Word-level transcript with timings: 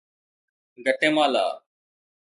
Guatemala 0.85 1.45